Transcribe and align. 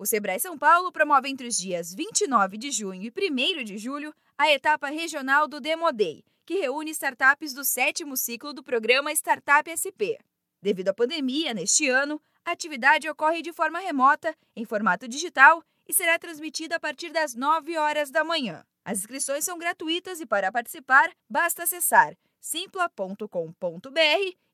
O 0.00 0.06
Sebrae 0.06 0.40
São 0.40 0.56
Paulo 0.56 0.90
promove 0.90 1.28
entre 1.28 1.46
os 1.46 1.58
dias 1.58 1.92
29 1.94 2.56
de 2.56 2.70
junho 2.70 3.02
e 3.02 3.12
1 3.60 3.64
de 3.64 3.76
julho 3.76 4.14
a 4.38 4.50
etapa 4.50 4.88
regional 4.88 5.46
do 5.46 5.60
Demodei, 5.60 6.24
que 6.46 6.54
reúne 6.54 6.90
startups 6.92 7.52
do 7.52 7.62
sétimo 7.62 8.16
ciclo 8.16 8.54
do 8.54 8.62
programa 8.62 9.12
Startup 9.12 9.68
SP. 9.68 10.16
Devido 10.62 10.88
à 10.88 10.94
pandemia, 10.94 11.52
neste 11.52 11.86
ano, 11.86 12.18
a 12.46 12.52
atividade 12.52 13.10
ocorre 13.10 13.42
de 13.42 13.52
forma 13.52 13.78
remota, 13.78 14.34
em 14.56 14.64
formato 14.64 15.06
digital 15.06 15.62
e 15.86 15.92
será 15.92 16.18
transmitida 16.18 16.76
a 16.76 16.80
partir 16.80 17.12
das 17.12 17.34
9 17.34 17.76
horas 17.76 18.10
da 18.10 18.24
manhã. 18.24 18.64
As 18.82 19.00
inscrições 19.00 19.44
são 19.44 19.58
gratuitas 19.58 20.18
e 20.18 20.24
para 20.24 20.50
participar, 20.50 21.10
basta 21.28 21.64
acessar 21.64 22.16
simpla.com.br 22.40 23.28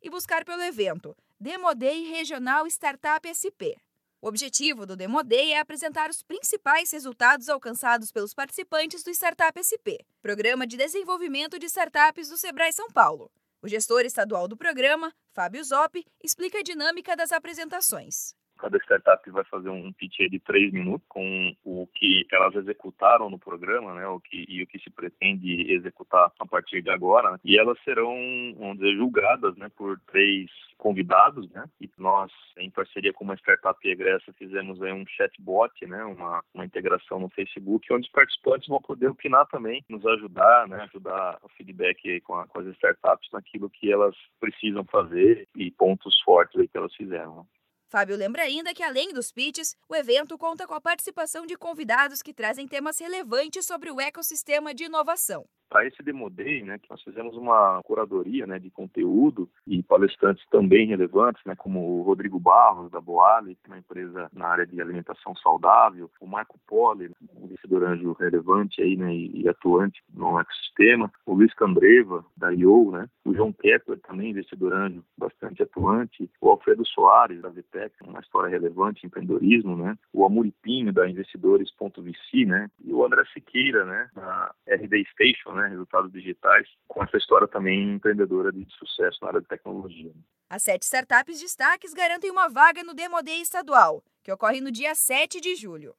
e 0.03 0.11
buscar 0.11 0.45
pelo 0.45 0.63
evento 0.63 1.17
Demodei 1.39 2.11
Regional 2.11 2.67
Startup 2.67 3.23
SP. 3.31 3.79
O 4.27 4.29
objetivo 4.29 4.85
do 4.85 4.97
Demodei 4.97 5.53
é 5.53 5.61
apresentar 5.61 6.11
os 6.11 6.21
principais 6.21 6.91
resultados 6.91 7.49
alcançados 7.49 8.11
pelos 8.11 8.35
participantes 8.35 9.05
do 9.05 9.11
Startup 9.11 9.55
SP, 9.63 10.03
Programa 10.21 10.67
de 10.67 10.77
Desenvolvimento 10.77 11.61
de 11.61 11.67
Startups 11.67 12.29
do 12.29 12.37
Sebrae 12.37 12.73
São 12.73 12.91
Paulo. 12.91 13.31
O 13.63 13.69
gestor 13.69 14.01
estadual 14.01 14.49
do 14.49 14.57
programa, 14.57 15.15
Fábio 15.33 15.63
Zop, 15.63 16.05
explica 16.25 16.59
a 16.59 16.63
dinâmica 16.65 17.15
das 17.15 17.31
apresentações. 17.31 18.35
Cada 18.59 18.79
startup 18.79 19.31
vai 19.31 19.45
fazer 19.45 19.69
um 19.69 19.93
pitch 19.93 20.19
de 20.31 20.39
três 20.41 20.73
minutos 20.73 21.07
com 21.09 21.55
o 21.65 21.87
que 21.95 22.27
elas 22.33 22.55
executaram 22.55 23.31
no 23.31 23.39
programa, 23.39 23.95
né, 23.95 24.07
o 24.07 24.21
que, 24.21 24.45
e 24.49 24.63
o 24.63 24.67
que 24.67 24.79
se 24.79 24.91
pretende 24.91 25.73
executar 25.73 26.33
a 26.39 26.47
partir 26.47 26.83
de 26.83 26.91
agora. 26.91 27.33
Né, 27.33 27.39
e 27.45 27.59
elas 27.59 27.79
serão, 27.85 28.15
vamos 28.59 28.79
dizer, 28.79 28.97
julgadas 28.97 29.57
né, 29.57 29.69
por 29.77 29.99
três 30.07 30.51
convidados, 30.77 31.51
né? 31.51 31.65
E 31.81 31.91
nós, 31.99 32.31
em 32.59 32.71
parceria 32.71 33.13
com 33.13 33.25
uma 33.25 33.35
startup 33.37 33.77
egressa, 33.89 34.33
fizemos 34.35 34.81
aí 34.83 34.93
um 34.93 35.07
chatbot, 35.07 35.73
né? 35.87 36.05
Uma, 36.05 36.43
uma 36.55 36.65
integração 36.65 37.19
no 37.19 37.29
Facebook, 37.31 37.93
onde 37.93 38.07
os 38.07 38.13
participantes 38.13 38.69
vão 38.69 38.81
poder 38.81 39.09
opinar 39.09 39.47
também, 39.47 39.85
nos 39.89 40.05
ajudar, 40.07 40.69
né? 40.69 40.83
Ajudar 40.83 41.39
o 41.43 41.49
feedback 41.51 42.21
com, 42.21 42.35
a, 42.35 42.47
com 42.47 42.61
as 42.61 42.67
startups 42.69 43.29
naquilo 43.33 43.71
que 43.71 43.91
elas 43.91 44.15
precisam 44.39 44.85
fazer 44.85 45.49
e 45.57 45.71
pontos 45.71 46.21
fortes 46.23 46.59
aí 46.61 46.69
que 46.69 46.77
elas 46.77 46.95
fizeram. 46.95 47.47
Fábio 47.89 48.17
lembra 48.17 48.43
ainda 48.43 48.75
que, 48.75 48.83
além 48.83 49.13
dos 49.13 49.31
pitches, 49.31 49.77
o 49.89 49.95
evento 49.95 50.37
conta 50.37 50.67
com 50.67 50.75
a 50.75 50.81
participação 50.81 51.47
de 51.47 51.57
convidados 51.57 52.21
que 52.21 52.35
trazem 52.35 52.67
temas 52.67 52.99
relevantes 52.99 53.65
sobre 53.65 53.91
o 53.93 54.01
ecossistema 54.01 54.75
de 54.75 54.85
inovação. 54.85 55.45
Para 55.69 55.87
esse 55.87 56.03
Demo 56.03 56.29
Day, 56.31 56.63
né, 56.63 56.79
que 56.79 56.89
nós 56.91 57.03
fizemos 57.03 57.37
uma 57.37 57.81
curadoria 57.85 58.47
né, 58.47 58.59
de 58.59 58.71
conteúdo 58.71 59.49
e 59.67 59.83
palestrantes 59.83 60.45
também 60.49 60.87
relevantes, 60.87 61.43
né, 61.45 61.55
como 61.57 61.99
o 61.99 62.03
Rodrigo 62.03 62.39
Barros, 62.39 62.91
da 62.91 63.01
Boali, 63.01 63.59
é 63.65 63.69
uma 63.69 63.79
empresa 63.79 64.29
na 64.33 64.47
área 64.47 64.67
de 64.67 64.81
alimentação 64.81 65.35
saudável, 65.37 66.11
o 66.21 66.27
Marco 66.27 66.59
Poli, 66.67 67.11
um 67.57 67.59
investidor 67.59 67.85
anjo 67.85 68.13
relevante 68.13 68.83
aí, 68.83 68.97
né, 68.97 69.15
e, 69.15 69.49
atuante 69.49 70.03
no 70.13 70.39
ecossistema, 70.39 71.11
o 71.25 71.35
Luiz 71.35 71.53
Candreva, 71.55 72.25
da 72.37 72.53
IO, 72.53 72.91
né, 72.91 73.09
o 73.25 73.35
João 73.35 73.53
Kepler, 73.53 73.99
também 74.01 74.31
investidor 74.31 74.75
anjo 74.75 75.03
bastante 75.17 75.63
atuante, 75.63 76.31
o 76.41 76.51
Alfredo 76.51 76.87
Soares, 76.87 77.41
da 77.41 77.49
VTEC, 77.49 77.95
uma 78.05 78.21
história 78.21 78.51
relevante 78.51 79.05
em 79.05 79.07
empreendedorismo, 79.07 79.77
né, 79.77 79.97
o 80.13 80.25
Amuripinho, 80.25 80.93
da 80.93 81.09
Investidores.vc, 81.09 82.45
né, 82.45 82.71
e 82.85 82.93
o 82.93 83.05
André 83.05 83.25
Siqueira, 83.33 83.85
né, 83.85 84.11
da 84.15 84.55
RD 84.69 85.07
Station, 85.13 85.53
né, 85.53 85.69
resultados 85.69 86.13
digitais, 86.13 86.69
com 86.87 87.03
essa 87.03 87.17
história 87.17 87.49
também 87.49 87.95
empreendedora 87.95 88.53
de 88.53 88.67
sucesso 88.79 89.19
na 89.23 89.29
área 89.29 89.41
de 89.41 89.49
tecnologia. 89.49 90.13
As 90.49 90.63
sete 90.63 90.83
startups 90.83 91.41
destaques 91.41 91.93
garantem 91.93 92.31
uma 92.31 92.49
vaga 92.49 92.85
no 92.85 92.95
Demo 92.95 93.23
Day 93.23 93.41
estadual, 93.41 94.03
que 94.23 94.33
ocorre 94.33 94.61
no 94.61 94.71
dia 94.71 94.95
7 94.95 95.41
de 95.41 95.55
julho. 95.55 95.95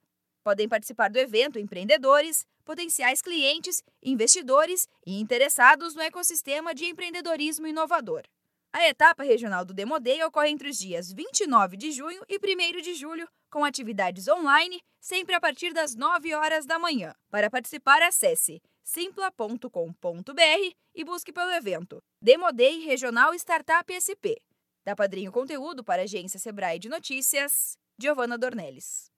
Podem 0.47 0.69
participar 0.69 1.09
do 1.09 1.19
evento 1.19 1.59
empreendedores, 1.59 2.47
potenciais 2.63 3.21
clientes, 3.21 3.83
investidores 4.01 4.87
e 5.05 5.19
interessados 5.19 5.93
no 5.93 6.01
ecossistema 6.01 6.73
de 6.73 6.85
empreendedorismo 6.85 7.67
inovador. 7.67 8.23
A 8.71 8.87
etapa 8.87 9.25
regional 9.25 9.65
do 9.65 9.73
Demo 9.73 9.99
Day 9.99 10.23
ocorre 10.23 10.47
entre 10.47 10.69
os 10.69 10.77
dias 10.77 11.11
29 11.11 11.75
de 11.75 11.91
junho 11.91 12.23
e 12.29 12.37
1 12.37 12.81
de 12.81 12.93
julho, 12.93 13.27
com 13.51 13.65
atividades 13.65 14.29
online, 14.29 14.79
sempre 15.01 15.35
a 15.35 15.41
partir 15.41 15.73
das 15.73 15.95
9 15.95 16.33
horas 16.33 16.65
da 16.65 16.79
manhã. 16.79 17.13
Para 17.29 17.49
participar, 17.49 18.01
acesse 18.01 18.61
simpla.com.br 18.85 20.71
e 20.95 21.03
busque 21.03 21.33
pelo 21.33 21.51
evento 21.51 22.01
Demodei 22.21 22.85
Regional 22.85 23.33
Startup 23.33 23.83
SP. 23.91 24.39
Da 24.85 24.95
Padrinho 24.95 25.29
Conteúdo 25.29 25.83
para 25.83 26.03
a 26.03 26.05
agência 26.05 26.39
Sebrae 26.39 26.79
de 26.79 26.87
Notícias, 26.87 27.77
Giovana 27.99 28.37
Dornelles. 28.37 29.16